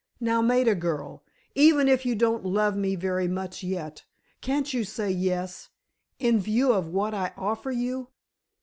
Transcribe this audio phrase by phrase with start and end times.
[0.19, 1.23] Now, Maida, girl,
[1.53, 4.03] even if you don't love me very much yet,
[4.41, 5.69] can't you say yes,
[6.17, 8.07] in view of what I offer you?"